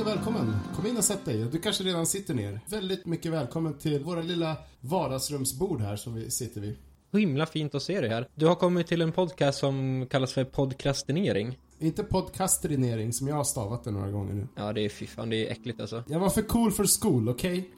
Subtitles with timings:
[0.00, 0.56] och välkommen.
[0.76, 1.48] Kom in och sätt dig.
[1.52, 2.60] Du kanske redan sitter ner.
[2.68, 6.76] Väldigt mycket välkommen till våra lilla vardagsrumsbord här som vi sitter vid.
[7.10, 8.28] Så himla fint att se dig här.
[8.34, 11.58] Du har kommit till en podcast som kallas för podcastinering.
[11.78, 14.48] Inte podcastrinering som jag har stavat det några gånger nu.
[14.56, 16.04] Ja, det är fy fan, det är äckligt alltså.
[16.06, 17.70] Jag var för cool för school, okej?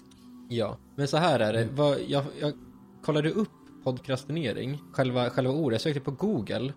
[0.48, 1.69] Ja, men så här är det.
[1.72, 2.53] Vad, jag, jag
[3.05, 3.48] kollade upp
[3.84, 5.75] podcastinering, själva, själva ordet.
[5.75, 6.72] Jag sökte på Google.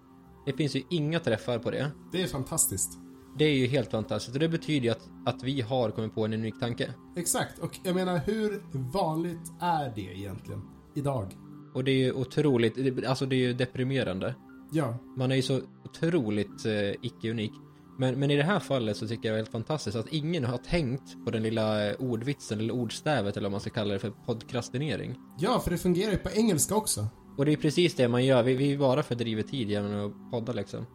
[0.45, 1.92] Det finns ju inga träffar på det.
[2.11, 3.06] Det är fantastiskt.
[3.38, 6.25] Det är ju helt fantastiskt och det betyder ju att, att vi har kommit på
[6.25, 6.93] en unik tanke.
[7.17, 8.61] Exakt, och jag menar hur
[8.93, 10.61] vanligt är det egentligen?
[10.95, 11.38] Idag?
[11.73, 14.35] Och det är ju otroligt, alltså det är ju deprimerande.
[14.71, 17.52] Ja, Man är ju så otroligt eh, icke-unik.
[17.99, 20.43] Men, men i det här fallet så tycker jag det är helt fantastiskt att ingen
[20.45, 23.99] har tänkt på den lilla eh, ordvitsen eller ordstävet eller vad man ska kalla det
[23.99, 25.15] för podcastinering.
[25.39, 27.08] ja för det fungerar ju på engelska också.
[27.38, 30.53] Och det är precis det man gör, vi, vi bara fördriver tid genom att podda
[30.53, 30.85] liksom.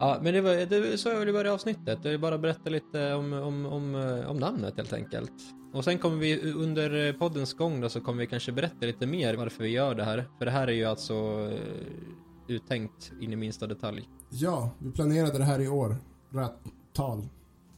[0.00, 1.98] Ja, men det var, det, så jag vill börja avsnittet.
[2.02, 5.32] Jag vill bara berätta lite om, om, om, eh, om namnet helt enkelt.
[5.72, 9.34] Och sen kommer vi under poddens gång då så kommer vi kanske berätta lite mer
[9.34, 10.28] varför vi gör det här.
[10.38, 11.14] För det här är ju alltså
[11.52, 14.08] eh, uttänkt in i minsta detalj.
[14.30, 15.96] Ja, vi planerade det här i år.
[16.30, 16.58] Rätt
[16.92, 17.28] tal.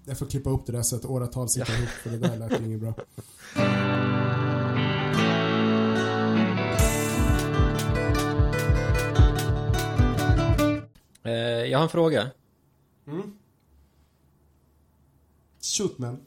[0.04, 2.60] Jag får klippa upp det där så att åratal sitter ihop för det där lät
[2.60, 2.94] ju inget bra.
[11.32, 12.30] jag har en fråga.
[15.60, 16.20] Shoot man.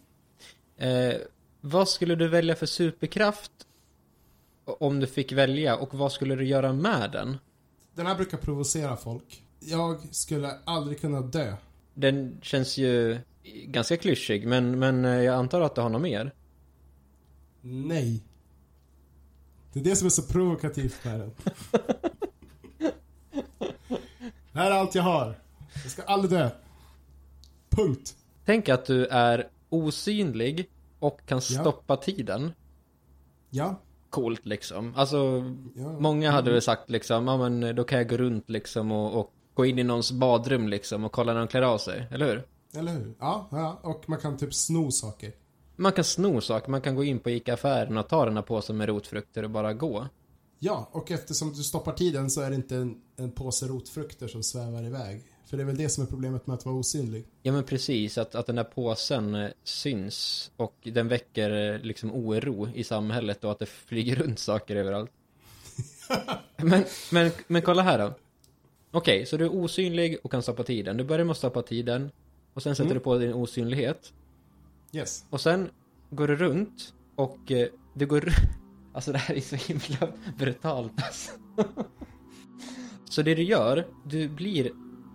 [0.77, 1.15] Eh,
[1.61, 3.51] vad skulle du välja för superkraft
[4.65, 7.37] om du fick välja och vad skulle du göra med den?
[7.95, 9.43] Den här brukar provocera folk.
[9.59, 11.55] Jag skulle aldrig kunna dö.
[11.93, 13.19] Den känns ju
[13.66, 16.33] ganska klyschig men, men eh, jag antar att du har något mer?
[17.61, 18.23] Nej.
[19.73, 21.31] Det är det som är så provokativt med den.
[24.53, 25.35] det här är allt jag har.
[25.83, 26.49] Jag ska aldrig dö.
[27.69, 28.15] Punkt.
[28.45, 32.51] Tänk att du är osynlig och kan stoppa tiden.
[33.49, 33.75] Ja.
[34.09, 34.93] Coolt liksom.
[34.95, 35.43] Alltså,
[35.75, 35.99] ja.
[35.99, 39.33] många hade väl sagt liksom, ja men då kan jag gå runt liksom och, och
[39.53, 42.43] gå in i någons badrum liksom och kolla när de klär av sig, eller hur?
[42.79, 43.13] Eller hur?
[43.19, 43.79] Ja, ja.
[43.83, 45.33] Och man kan typ sno saker.
[45.75, 48.77] Man kan sno saker, man kan gå in på ICA-affären och ta den här påsen
[48.77, 50.07] med rotfrukter och bara gå.
[50.59, 54.44] Ja, och eftersom du stoppar tiden så är det inte en, en påse rotfrukter som
[54.44, 55.24] svävar iväg.
[55.46, 57.25] För det är väl det som är problemet med att vara osynlig.
[57.42, 62.12] Ja men precis, att, att den där påsen eh, syns och den väcker eh, liksom
[62.14, 65.12] oro i samhället och att det flyger runt saker överallt.
[66.58, 68.14] men, men, men kolla här då.
[68.91, 70.97] Okej, så du är osynlig och kan stoppa tiden.
[70.97, 72.12] Du börjar med att stoppa tiden
[72.53, 72.97] och sen sätter Mm.
[72.97, 74.14] du på din osynlighet.
[74.94, 75.26] Yes.
[75.30, 75.70] Och sen
[76.09, 78.47] går du runt och eh, du går ru-
[78.94, 81.31] Alltså det här är så himla brutalt alltså.
[83.09, 84.72] Så det du gör, du blir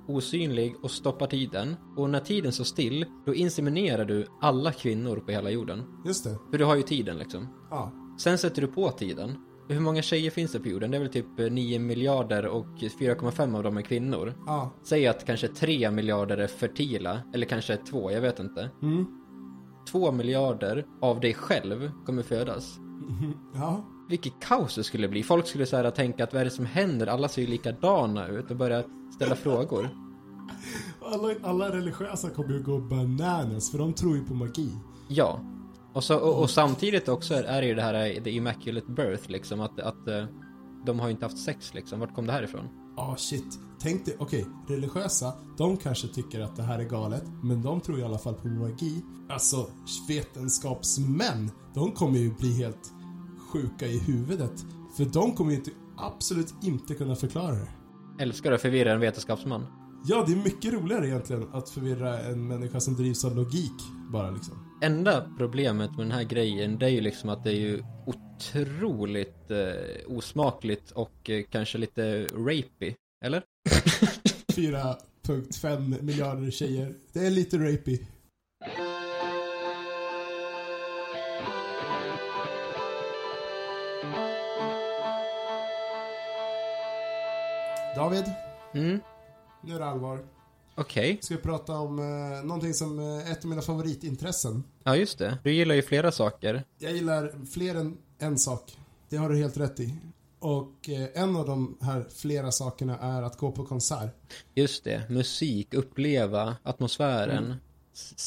[0.07, 1.77] osynlig och stoppar tiden.
[1.97, 5.83] Och när tiden står still, då inseminerar du alla kvinnor på hela jorden.
[6.07, 6.39] Just det.
[6.51, 7.49] För du har ju tiden liksom.
[7.71, 7.93] Ja.
[8.19, 9.37] Sen sätter du på tiden.
[9.69, 10.91] Hur många tjejer finns det på jorden?
[10.91, 14.35] Det är väl typ eh, 9 miljarder och 4,5 av dem är kvinnor.
[14.47, 14.75] Ja.
[14.83, 18.71] Säg att kanske 3 miljarder är fertila, eller kanske 2, jag vet inte.
[18.83, 19.07] Mm.
[19.93, 22.79] 2 miljarder av dig själv kommer födas.
[23.55, 23.85] Ja.
[24.09, 25.23] Vilket kaos det skulle bli.
[25.23, 27.07] Folk skulle så här tänka att vad är det som händer?
[27.07, 28.83] Alla ser ju likadana ut och börja
[29.15, 29.89] ställa frågor.
[31.03, 34.71] Alla, alla religiösa kommer ju gå bananas för de tror ju på magi.
[35.09, 35.41] Ja.
[35.93, 38.93] Och, så, och, och samtidigt också är, är det ju det här eh, the immaculate
[38.93, 40.25] birth liksom att, att eh,
[40.87, 42.01] de har ju inte haft sex liksom.
[42.01, 42.69] Vart kom det här ifrån?
[42.97, 43.61] Ah shit.
[43.79, 48.01] Tänk dig, okej, religiösa, de kanske tycker att det här är galet, men de tror
[48.01, 49.03] i alla fall på magi.
[49.29, 49.67] Alltså,
[50.09, 52.93] vetenskapsmän, de kommer ju bli helt
[53.55, 54.65] sjuka i huvudet.
[54.97, 57.69] För de kommer ju inte, absolut inte kunna förklara det.
[58.19, 59.67] Älskar att förvirra en vetenskapsman.
[60.07, 63.73] Ja, det är mycket roligare egentligen att förvirra en människa som drivs av logik,
[64.13, 64.79] bara liksom.
[64.83, 69.51] Enda problemet med den här grejen det är ju liksom att det är ju otroligt
[69.51, 72.95] eh, osmakligt och eh, kanske lite rapey.
[73.25, 73.43] Eller?
[74.53, 76.95] 4.5 miljarder tjejer.
[77.13, 78.07] Det är lite rapey.
[87.97, 88.25] David,
[88.75, 89.01] Mm,
[89.63, 90.25] nu är det allvar.
[90.75, 91.19] okej.
[91.23, 94.65] Ska vi prata om eh, någonting som är ett av mina favoritintressen.
[94.85, 95.39] Ja, just det.
[95.43, 96.65] Du gillar ju flera saker.
[96.79, 98.77] Jag gillar fler än en sak.
[99.09, 99.95] Det har du helt rätt i.
[100.39, 104.15] Och eh, en av de här flera sakerna är att gå på konsert.
[104.55, 105.03] Just det.
[105.11, 107.45] Musik, uppleva atmosfären.
[107.45, 107.57] Mm.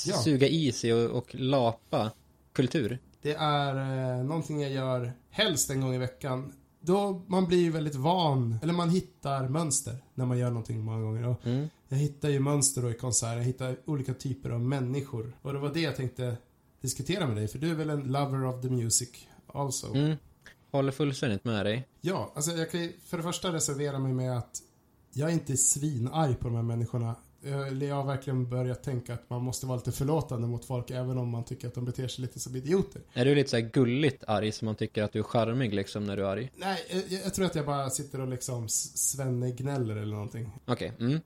[0.05, 0.15] Ja.
[0.17, 2.11] Suga i sig och, och lapa
[2.53, 2.99] kultur.
[3.27, 3.75] Det är
[4.19, 6.53] eh, någonting jag gör helst en gång i veckan.
[6.79, 11.27] Då man blir väldigt van, eller man hittar mönster när man gör någonting många gånger.
[11.27, 11.67] Och Mm.
[11.87, 15.37] jag hittar ju mönster då i konserter, jag hittar olika typer av människor.
[15.41, 16.37] Och det var det jag tänkte
[16.81, 19.09] diskutera med dig, för du är väl en lover of the music
[19.53, 19.93] also?
[19.93, 20.17] Mm.
[20.71, 21.87] Håller fullständigt med dig.
[22.01, 24.57] Ja, alltså jag kan ju för det första reservera mig med att
[25.13, 27.15] jag är inte svinarg på de här människorna.
[27.49, 31.17] Jag jag har verkligen börjat tänka att man måste vara lite förlåtande mot folk även
[31.17, 33.01] om man tycker att de beter sig lite som idioter.
[33.13, 36.05] Är du lite så här gulligt arg som man tycker att du är charmig liksom
[36.05, 36.51] när du är arg?
[36.55, 40.51] Nej, jag, jag tror att jag bara sitter och liksom svennegnäller eller någonting.
[40.65, 41.19] Okej, mm.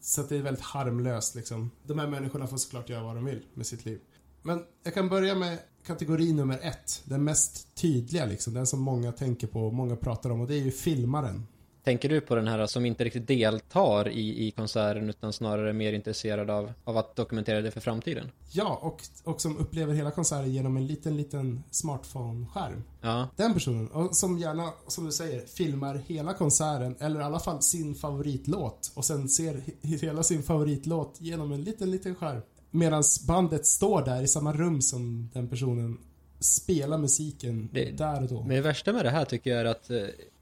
[0.00, 1.70] Så att det är väldigt harmlöst liksom.
[1.82, 4.00] De här människorna får såklart göra vad de vill med sitt liv.
[4.42, 7.02] Men jag kan börja med kategori nummer ett.
[7.04, 8.54] Den mest tydliga liksom.
[8.54, 11.46] Den som många tänker på och många pratar om och det är ju filmaren.
[11.88, 15.72] Tänker du på den här som inte riktigt deltar i, i konserten utan snarare är
[15.72, 18.30] mer intresserad av, av att dokumentera det för framtiden?
[18.52, 22.84] Ja, och, och som upplever hela konserten genom en liten, liten smartphone-skärm.
[23.00, 27.40] Ja, Den personen, och som gärna, som du säger, filmar hela konserten, eller i alla
[27.40, 32.40] fall sin favoritlåt, och sen ser he- hela sin favoritlåt genom en liten, liten skärm.
[32.70, 35.98] Medan bandet står där i samma rum som den personen
[36.40, 38.40] spelar musiken Det- där och då.
[38.40, 39.96] men det värsta med det här tycker jag är att eh,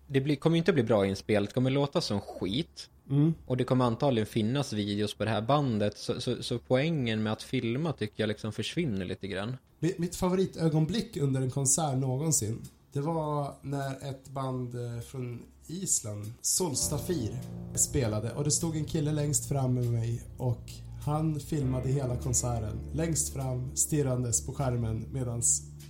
[0.07, 2.91] det blir, kommer ju inte bli bra inspelat, det kommer låta som skit.
[3.11, 3.35] Mm.
[3.47, 7.33] Och det kommer antagligen finnas videos på det här bandet, så, så, så poängen med
[7.33, 9.57] att filma tycker jag liksom försvinner lite grann.
[9.79, 12.63] Mitt mitt favoritögonblick under en konsert någonsin,
[12.93, 17.39] det var när ett band eh, från Island, Solstafir,
[17.75, 20.71] spelade och det stod en kille längst fram med mig och
[21.05, 25.43] han filmade hela konserten längst fram stirrandes på skärmen medan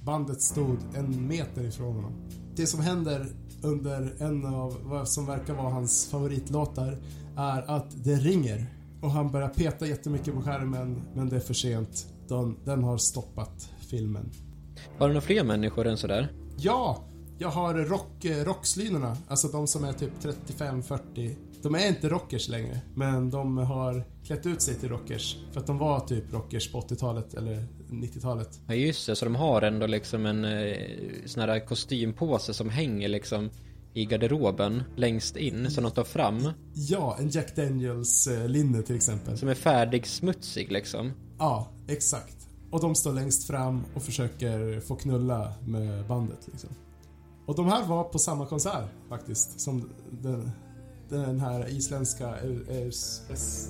[0.05, 2.13] bandet stod en meter ifrån honom.
[2.57, 3.27] Det som händer
[3.63, 6.99] under en av vad som verkar vara hans favoritlåtar
[7.37, 8.67] är att det ringer
[9.03, 12.07] och han börjar peta jättemycket på skärmen men det är för sent.
[12.29, 14.31] Den, den har stoppat filmen.
[14.99, 16.33] Var det några fler människor än sådär?
[16.57, 17.05] Ja!
[17.39, 21.37] Jag har rock, eh, rockslynorna, alltså de som är typ 35-40.
[21.63, 25.37] De är inte rockers längre, men de har klätt ut sig till rockers.
[25.53, 28.61] För att de var typ rockers på 80-talet eller 90-talet.
[28.67, 30.77] Ja just det, så de har ändå liksom en eh,
[31.25, 33.51] sån här kostympåse som hänger liksom
[33.95, 36.51] i garderoben längst in, som de tar fram.
[36.75, 39.39] Ja, en Jack Daniels eh, linne till exempel.
[39.39, 41.13] Som är färdigsmutsig liksom.
[41.39, 42.37] Ja, exakt.
[42.71, 46.71] Och de står längst fram och försöker få knulla med bandet liksom.
[47.47, 50.51] Och de här var på samma konsert faktiskt, som den,
[51.09, 52.35] den här isländska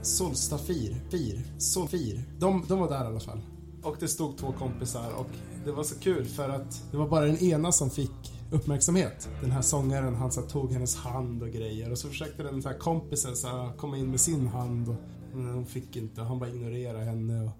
[0.02, 0.96] Solstafir.
[1.10, 1.42] Fir.
[1.58, 2.24] Solfir.
[2.38, 3.40] De, de var där i alla fall.
[3.82, 5.30] Och det stod två kompisar och
[5.64, 9.28] det var så kul för att det var bara den ena som fick uppmärksamhet.
[9.40, 12.62] Den här sångaren, han så här, tog hennes hand och grejer och så försökte den
[12.62, 14.96] så här kompisen så här, komma in med sin hand och
[15.36, 17.50] men hon fick inte han bara ignorerade henne och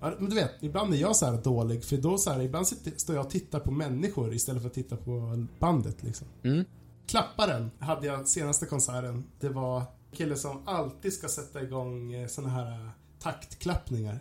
[0.00, 2.66] Ja, men du vet, ibland är jag så här dålig för då så här, ibland
[2.96, 6.26] står jag och tittar på människor istället för att titta på bandet liksom.
[6.42, 6.64] Mm.
[7.06, 9.24] Klapparen hade jag senaste konserten.
[9.40, 14.18] Det var en kille som alltid ska sätta igång eh, såna här eh, taktklappningar.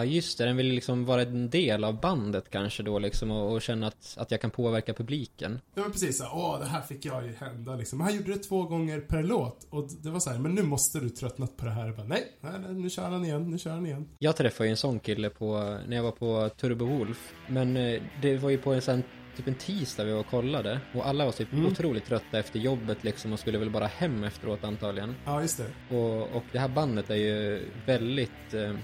[0.00, 3.52] Ja just det, den vill liksom vara en del av bandet kanske då liksom och,
[3.52, 5.60] och känna att, att jag kan påverka publiken.
[5.74, 7.98] Det var precis åh det här fick jag ju hända liksom.
[7.98, 10.62] Men han gjorde det två gånger per låt och det var så här, men nu
[10.62, 11.92] måste du tröttnat på det här.
[11.92, 14.08] Bara, nej, nej, nej, nu kör han igen, nu kör han igen.
[14.18, 17.32] Jag träffade ju en sån kille på, när jag var på Turbo Wolf.
[17.48, 19.02] Men eh, det var ju på en sån,
[19.36, 20.80] typ en tisdag vi var och kollade.
[20.94, 21.66] Och alla var typ Mm.
[21.66, 25.14] otroligt trötta efter jobbet liksom och skulle väl bara hem efteråt antagligen.
[25.24, 25.96] Ja, just det.
[25.96, 28.74] Och, och det här bandet är ju väldigt eh,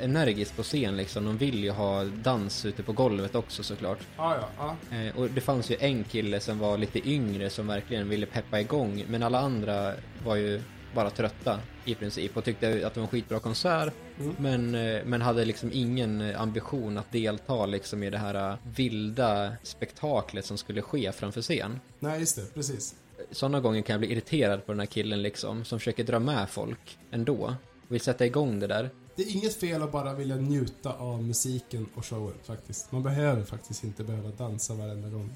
[0.00, 1.24] energiskt på scen liksom.
[1.24, 3.98] De vill ju ha dans ute på golvet också såklart.
[4.16, 4.96] Ja, ja, ja.
[4.96, 8.60] Eh, och det fanns ju en kille som var lite yngre som verkligen ville peppa
[8.60, 9.04] igång.
[9.08, 9.92] Men alla andra
[10.24, 10.60] var ju
[10.94, 13.92] bara trötta i princip och tyckte att det var en skitbra konsert.
[14.20, 14.34] Mm.
[14.38, 19.52] Men, eh, men hade liksom ingen ambition att delta liksom i det här eh, vilda
[19.62, 21.80] spektaklet som skulle ske framför scen.
[21.98, 22.94] Nej, just det, precis.
[23.30, 26.50] Sådana gånger kan jag bli irriterad på den här killen liksom, som försöker dra med
[26.50, 27.54] folk ändå.
[27.88, 28.90] Vill sätta igång det där.
[29.20, 32.92] Det är inget fel att bara vilja njuta av musiken och showen faktiskt.
[32.92, 35.30] Man behöver faktiskt inte behöva dansa varenda gång.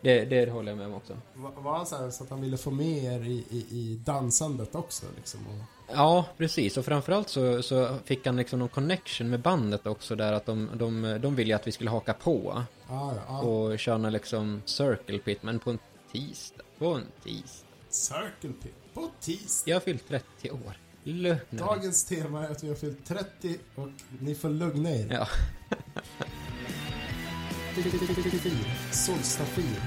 [0.00, 1.16] Det, det håller jag med om också.
[1.34, 4.00] Var var han så, här, så att han ville få med er i, i, i
[4.04, 5.40] dansandet också liksom?
[5.46, 6.76] Och, Ja, precis.
[6.76, 10.68] Och framförallt så, så fick han liksom någon connection med bandet också där att de,
[10.74, 13.40] de, de ville att vi skulle haka på ja, ja, ja.
[13.40, 15.78] och köra liksom circle pit, men på en
[16.12, 16.64] tisdag.
[16.78, 17.66] På en tisdag.
[17.88, 19.70] Circle Pit på tisdag.
[19.70, 20.89] Jag har fyllt 30 år.
[21.04, 21.40] Dig.
[21.50, 23.88] Dagens tema är att vi har fyllt 30 och
[24.18, 25.08] ni får lugna er.
[25.10, 25.26] Ja.
[28.92, 29.80] Solstafir.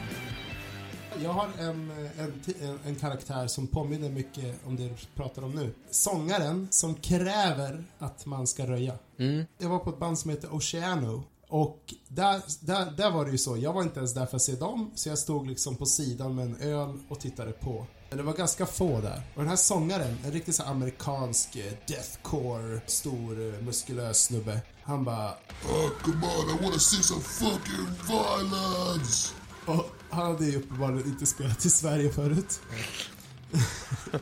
[1.24, 5.51] Jag har en, en, en, en karaktär som påminner mycket om det du pratar om
[5.51, 5.74] nu.
[5.91, 8.93] Sångaren som kräver att man ska röja.
[9.17, 9.46] Mm.
[9.58, 11.24] Jag var på ett band som heter Oceano.
[11.53, 14.41] Och där, där, där var det ju så, jag var inte ens där för att
[14.41, 17.88] se dem, så jag stod liksom på sidan med en öl och tittade på.
[18.10, 19.22] Men det var ganska få där.
[19.36, 24.62] Och den här sångaren, en riktigt så amerikansk eh, deathcore, stor, eh, muskulös snubbe.
[24.83, 29.33] Han bara Oh, come on, I wanna see some fucking violence!
[29.65, 32.60] Och han hade ju uppenbarligen inte spelat i Sverige förut.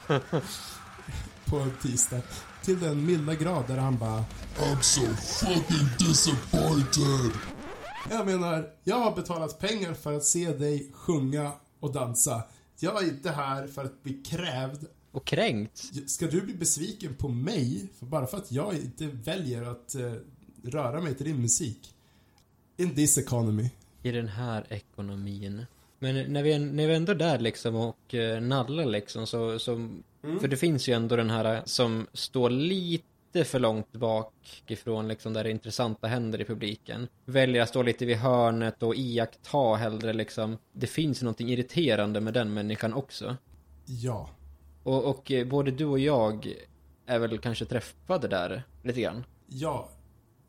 [1.52, 2.22] på en tisdag.
[2.64, 4.26] Till den milda grad där han bara
[4.58, 7.32] I'm so fucking disappointed!
[8.10, 12.44] Jag menar, jag har betalat pengar för att se dig sjunga och dansa.
[12.80, 14.86] Jag är inte här för att bli krävd.
[15.12, 16.10] Och kränkt.
[16.10, 20.14] Ska du bli besviken på mig för bara för att jag inte väljer att eh,
[20.64, 21.94] röra mig till din musik?
[22.78, 23.70] In this economy.
[24.04, 25.66] I den här ekonomin.
[26.04, 29.90] Men när vi, när vi ändå är där liksom och eh, nallar liksom så, så
[30.42, 35.34] För det finns ju ändå den här som står lite för långt bak ifrån liksom
[35.34, 37.08] där det intressanta händer i publiken.
[37.26, 40.58] Väljer att stå lite vid hörnet och iaktta hellre liksom.
[40.74, 43.38] Det finns ju någonting irriterande med den människan också.
[43.86, 44.30] Ja.
[44.84, 46.54] Och, och eh, både du och jag
[47.06, 49.24] är väl kanske träffade där lite grann.
[49.48, 49.90] Ja,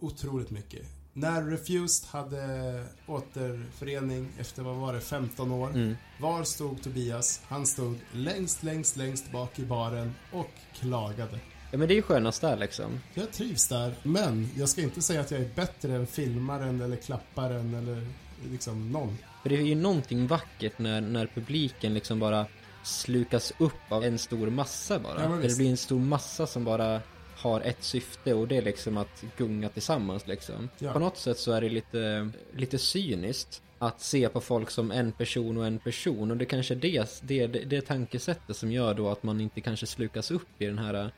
[0.00, 1.01] otroligt mycket.
[1.14, 5.69] När Refused hade återförening efter, vad var det, 15 år.
[5.71, 5.97] Mm.
[6.21, 7.40] Var stod Tobias?
[7.49, 11.38] Han stod längst, längst, längst bak i baren och klagade.
[11.71, 13.00] Ja men det är ju skönast där liksom.
[13.14, 16.97] Jag trivs där, men jag ska inte säga att jag är bättre än filmaren eller
[16.97, 18.07] klapparen eller
[18.50, 19.19] liksom någon.
[19.42, 22.47] För det är ju någonting vackert när, när publiken liksom bara
[22.83, 25.23] slukas upp av en stor massa bara.
[25.23, 27.00] Ja, det blir en stor massa som bara
[27.42, 30.68] har ett syfte och det är liksom att gunga tillsammans liksom.
[30.78, 30.92] Ja.
[30.92, 35.12] På något sätt så är det lite, lite cyniskt att se på folk som en
[35.12, 39.08] person och en person och det kanske är det, det, det, tankesättet som gör då
[39.08, 41.12] att man inte kanske slukas upp i den här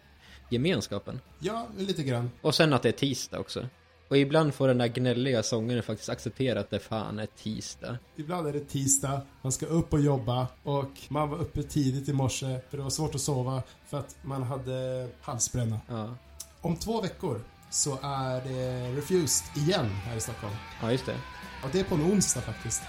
[0.50, 1.20] gemenskapen.
[1.38, 2.30] Ja, lite grann.
[2.40, 3.68] Och sen att det är tisdag också.
[4.14, 7.98] Och ibland får den där gnälliga sångaren faktiskt acceptera att det fan är tisdag.
[8.16, 12.12] Ibland är det tisdag, man ska upp och jobba och man var uppe tidigt i
[12.12, 15.80] morse för det var svårt att sova för att man hade halsbränna.
[15.88, 16.14] Ja,
[16.60, 17.40] Om två veckor
[17.70, 20.54] så är det Refused igen här i Stockholm.
[20.82, 21.16] ja just det.
[21.64, 22.82] Och det är på en onsdag faktiskt.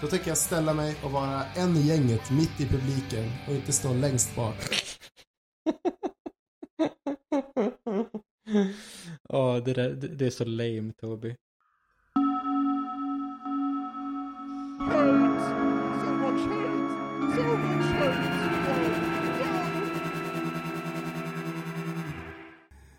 [0.00, 3.72] Då tänker jag ställa mig och vara en i gänget mitt i publiken och inte
[3.72, 4.56] stå längst bak.
[9.34, 11.36] Ja, det, där, det, det är så lame Toby.
[14.78, 15.38] Hate!
[16.00, 17.36] So much hate!
[17.36, 18.32] So much hate!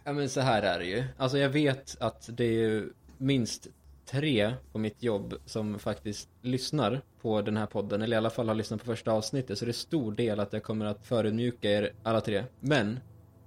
[0.03, 1.03] Ja men så här är det ju.
[1.17, 3.67] Alltså jag vet att det är ju minst
[4.05, 8.47] tre på mitt jobb som faktiskt lyssnar på den här podden, eller i alla fall
[8.47, 11.71] har lyssnat på första avsnittet, så det är stor del att jag kommer att förödmjuka
[11.71, 12.43] er alla tre.
[12.59, 12.99] Men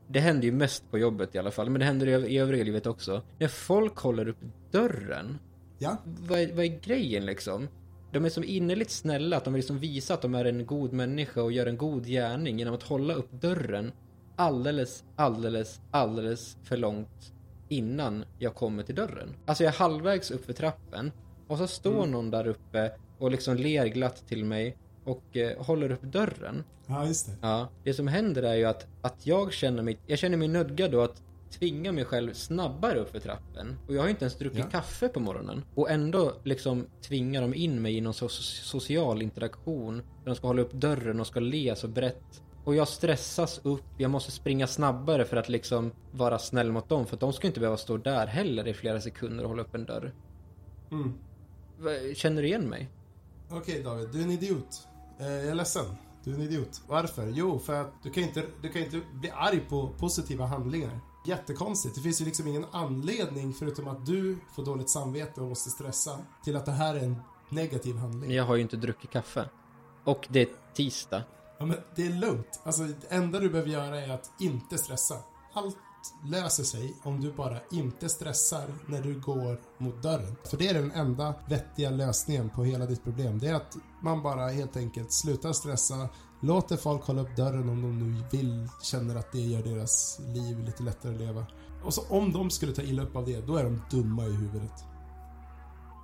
[0.08, 2.86] det händer ju mest på jobbet i alla fall, men det händer i övriga livet
[2.86, 3.22] också.
[3.38, 5.38] När folk håller upp dörren,
[5.78, 7.68] Ja, vad är, vad är grejen liksom?
[8.12, 10.92] De är så innerligt snälla att de vill liksom visa att de är en god
[10.92, 13.92] människa och gör en god gärning genom att hålla upp dörren
[14.36, 17.32] alldeles, alldeles, alldeles för långt
[17.68, 19.34] innan jag kommer till dörren.
[19.46, 21.12] Alltså jag är halvvägs upp för trappen
[21.48, 25.90] och så står någon där uppe och liksom ler glatt till mig och eh, håller
[25.92, 26.64] upp dörren.
[26.86, 27.32] ja just det.
[27.40, 30.90] Ja, det som händer är ju att, att jag känner mig, jag känner mig nödgad
[30.90, 33.76] då att tvinga mig själv snabbare upp för trappen.
[33.88, 34.70] Och jag har ju inte ens druckit Ja.
[34.70, 35.64] kaffe på morgonen.
[35.75, 39.96] Och ändå liksom tvingar de in mig i någon so social interaktion.
[39.96, 42.42] Där de ska hålla upp dörren och ska le så brett.
[42.64, 47.06] Och jag stressas upp, jag måste springa snabbare för att liksom vara snäll mot dem.
[47.06, 49.84] För de ska inte behöva stå där heller i flera sekunder och hålla upp en
[49.84, 50.14] dörr.
[50.90, 51.12] Mm.
[52.14, 52.88] Känner du igen mig?
[53.50, 54.88] Okej David, du är en idiot.
[55.18, 55.85] Eh, jag är ledsen.
[56.25, 56.82] Du är en idiot.
[56.87, 57.26] Varför?
[57.35, 61.00] Jo, för att du kan inte, du kan inte bli arg på positiva handlingar.
[61.26, 61.94] Jättekonstigt.
[61.94, 66.18] Det finns ju liksom ingen anledning förutom att du får dåligt samvete och måste stressa
[66.44, 67.16] till att det här är en
[67.49, 68.30] negativ handling.
[68.30, 69.49] Jag har ju inte druckit kaffe.
[70.04, 71.23] Och det är tisdag.
[71.58, 72.61] Ja, men det är lugnt.
[72.64, 75.16] Alltså, det enda du behöver göra är att inte stressa.
[75.52, 75.76] Allt
[76.25, 80.36] löser sig om du bara inte stressar när du går mot dörren.
[80.44, 83.38] För det är den enda vettiga lösningen på hela ditt problem.
[83.38, 86.08] Det är att man bara helt enkelt slutar stressa,
[86.40, 90.64] låter folk hålla upp dörren om de nu vill, känner att det gör deras liv
[90.64, 91.46] lite lättare att leva.
[91.84, 94.32] Och så om de skulle ta illa upp av det, då är de dumma i
[94.32, 94.84] huvudet.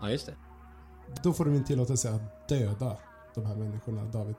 [0.00, 0.35] Ja, just det.
[1.23, 2.97] Då får du min tillåtelse att döda
[3.35, 4.35] de här människorna, David.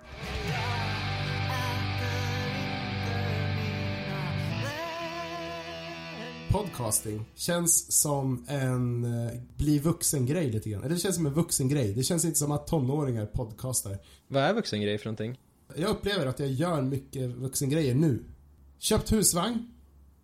[6.54, 10.84] Podcasting känns som en eh, bli vuxen-grej lite grann.
[10.84, 11.94] Eller det känns som en vuxen-grej.
[11.94, 13.98] Det känns inte som att tonåringar podcastar.
[14.28, 15.40] Vad är vuxengrej för någonting?
[15.76, 18.24] Jag upplever att jag gör mycket vuxengrejer nu.
[18.80, 19.74] Köpt husvagn.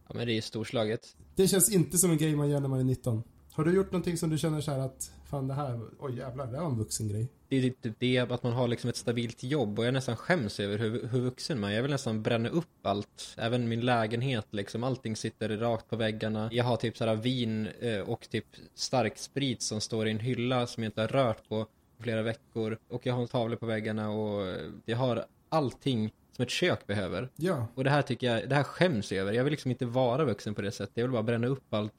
[0.07, 1.15] Ja, men det är ju storslaget.
[1.35, 3.23] Det känns inte som en grej man gör när man är 19.
[3.59, 6.47] Har du gjort någonting som du känner så här att, fan det här, oj jävlar,
[6.47, 7.27] det var en vuxen grej.
[7.47, 10.59] Det är typ det att man har liksom ett stabilt jobb och jag nästan skäms
[10.59, 11.75] över hur, hur vuxen man är.
[11.75, 13.35] Jag vill nästan bränna upp allt.
[13.37, 14.83] Även min lägenhet liksom.
[14.83, 16.49] Allting sitter rakt på väggarna.
[16.51, 20.67] Jag har typ sådär vin eh, och typ stark sprit som står i en hylla
[20.67, 21.67] som jag inte har rört på
[21.99, 22.77] flera veckor.
[22.87, 27.29] Och jag har tavlor på väggarna och eh, jag har allting som ett kök behöver.
[27.35, 29.33] Ja, Och det här tycker jag, det här skäms jag över.
[29.33, 30.97] Jag vill liksom inte vara vuxen på det sättet.
[30.97, 31.93] Jag vill bara bränna upp allt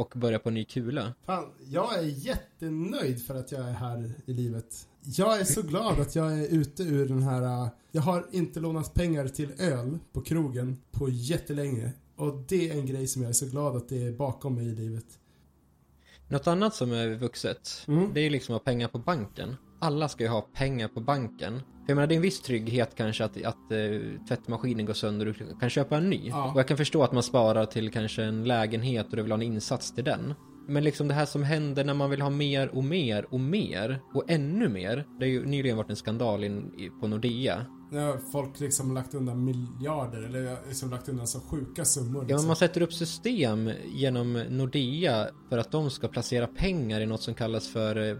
[0.00, 1.14] och börja på en ny kula.
[1.26, 4.86] fan, jag är jättenöjd för att jag är här i livet.
[5.02, 8.60] Jag är så glad att jag är ute ur den här, äh, jag har inte
[8.60, 11.92] lånat pengar till öl på krogen på jättelänge.
[12.16, 14.66] Och det är en grej som jag är så glad att det är bakom mig
[14.66, 15.04] i livet.
[16.28, 18.10] Något annat som är vuxet, Mm.
[18.14, 19.56] det är liksom att ha pengar på banken.
[19.80, 21.58] Alla ska ju ha pengar på banken.
[21.58, 25.28] För jag menar, det är en viss trygghet kanske att, att uh, tvättmaskinen går sönder
[25.28, 26.28] och du kan köpa en ny.
[26.28, 26.52] Ja.
[26.52, 29.38] Och jag kan förstå att man sparar till kanske en lägenhet och du vill ha
[29.38, 30.34] en insats till den.
[30.68, 34.00] Men liksom det här som händer när man vill ha mer och mer och mer
[34.14, 35.06] och ännu mer.
[35.18, 37.66] Det har ju nyligen varit en skandal in, på Nordea.
[37.92, 42.14] Har folk liksom lagt undan miljarder, eller liksom lagt undan så sjuka summor.
[42.14, 42.36] Ja, Liksom.
[42.36, 47.22] men man sätter upp system genom Nordea för att de ska placera pengar i något
[47.22, 48.16] som kallas för, eh,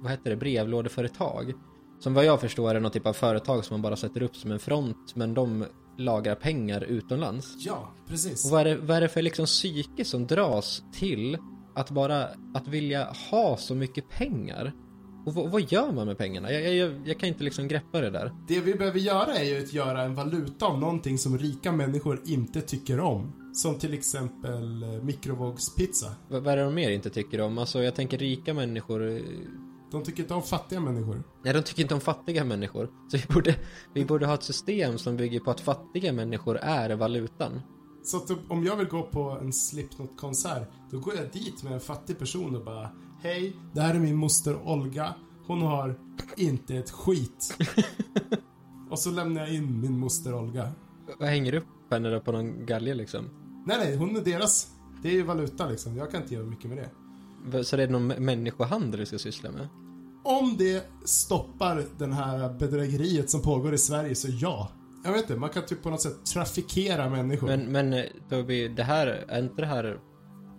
[0.00, 1.52] vad heter det, brevlådeföretag.
[1.98, 4.52] Som vad jag förstår är någon typ av företag som man bara sätter upp som
[4.52, 5.64] en front, men de
[5.98, 7.54] lagrar pengar utomlands.
[7.58, 8.44] Ja, precis.
[8.44, 11.38] Och vad är det, vad är det för liksom psyke som dras till
[11.74, 14.72] att bara, att vilja ha så mycket pengar?
[15.26, 16.52] Och vad, gör man med pengarna?
[16.52, 18.32] Jag, jag, jag kan inte liksom greppa det där.
[18.48, 22.20] Det vi behöver göra är ju att göra en valuta av någonting som rika människor
[22.26, 23.32] inte tycker om.
[23.54, 26.14] Som till exempel eh, mikrovågspizza.
[26.28, 27.58] Vad, vad är det de mer inte tycker om?
[27.58, 29.22] Alltså jag tänker rika människor eh,
[29.90, 31.22] De tycker inte om fattiga människor.
[31.44, 32.90] Nej, de tycker inte om fattiga människor.
[33.08, 33.56] Så vi borde,
[33.94, 37.60] vi borde ha ett system som bygger på att fattiga människor är valutan.
[38.02, 41.80] Så att om jag vill gå på en Slipknot-konsert, då går jag dit med en
[41.80, 42.90] fattig person och bara
[43.22, 45.14] Hej, det här är min moster Olga.
[45.46, 45.98] Hon har
[46.36, 47.58] inte ett skit.
[48.90, 50.72] och så lämnar jag in min moster Olga.
[51.18, 53.24] Jag hänger upp henne då på någon galge liksom.
[53.66, 54.68] Nej, nej, hon är deras.
[55.02, 55.96] Det är ju valuta liksom.
[55.96, 56.90] Jag kan inte göra mycket med det.
[57.62, 59.68] Så det är någon människohandel vi ska syssla med?
[60.24, 64.68] Om det stoppar den här bedrägeriet som pågår i Sverige, så ja.
[65.04, 67.46] Jag vet inte, man kan typ på något sätt trafikera människor.
[67.46, 69.98] Men, men eh, Toby, det här, är inte det här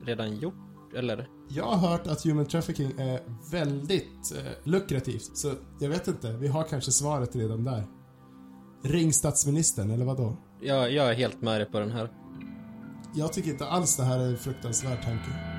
[0.05, 0.53] redan gjort?
[0.95, 1.29] Eller?
[1.49, 3.19] Jag har hört att human trafficking är
[3.51, 5.37] väldigt eh, lukrativt.
[5.37, 7.83] Så jag vet inte, vi har kanske svaret redan där.
[8.83, 10.37] Ring statsministern, eller vad då?
[10.61, 12.09] Jag, jag är helt med dig på den här.
[13.15, 15.50] Jag tycker inte alls det här är en fruktansvärd tanke.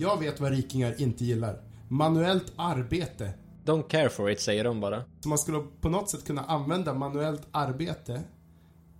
[0.00, 1.62] Jag vet vad rikingar inte gillar.
[1.88, 3.32] Manuellt arbete.
[3.64, 5.04] Don't care for it, säger de bara.
[5.20, 8.22] Så man skulle på något sätt kunna använda manuellt arbete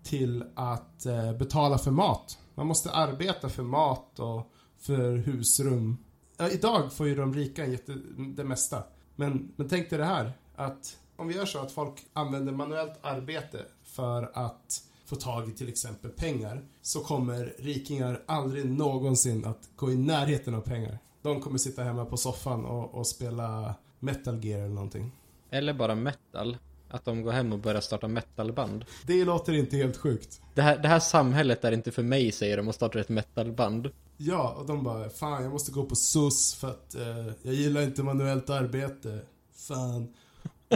[0.03, 2.39] till att eh, betala för mat.
[2.55, 5.97] Man måste arbeta för mat och för husrum.
[6.37, 7.97] Ja, idag får ju de rika jätte,
[8.37, 8.83] det mesta.
[9.17, 12.99] Men, men tänk dig det här, att om vi gör så att folk använder manuellt
[13.03, 19.69] arbete för att få tag i till exempel pengar, så kommer rikingar aldrig någonsin att
[19.77, 20.99] gå i närheten av pengar.
[21.23, 25.13] De kommer sitta hemma på soffan och, och spela Metal Gear eller någonting.
[25.51, 26.57] Eller bara metal.
[26.91, 28.85] Att de går hem och börjar starta metalband.
[29.07, 30.41] Det låter inte helt sjukt.
[30.55, 33.91] Det här, det här samhället är inte för mig, säger de och startar ett metalband.
[34.17, 37.83] Ja, och de bara, fan jag måste gå på SUS för att eh, jag gillar
[37.83, 39.19] inte manuellt arbete.
[39.55, 40.15] Fan.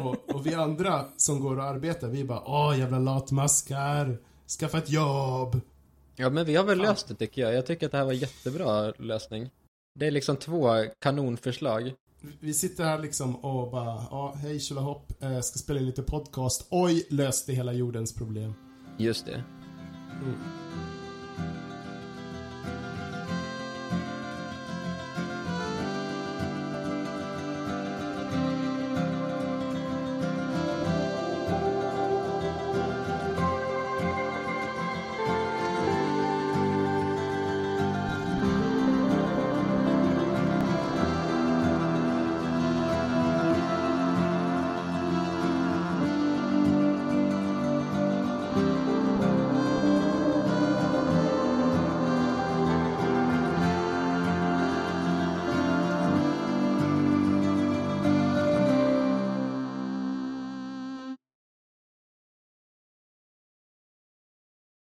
[0.02, 4.18] Och, och vi andra som går och arbetar, vi bara, åh jävla latmaskar.
[4.60, 5.60] Skaffa ett jobb.
[6.16, 6.86] Ja, men vi har väl Fan.
[6.86, 7.54] löst det tycker jag.
[7.54, 9.50] Jag tycker att det här var en jättebra lösning.
[9.98, 10.68] Det är liksom två
[11.00, 11.92] kanonförslag.
[12.40, 16.66] Vi sitter här liksom och bara, ja hej tjolahopp, eh, ska spela in lite podcast.
[16.70, 18.54] Oj, löste hela jordens problem.
[18.98, 19.44] Just det.
[20.22, 20.34] Mm.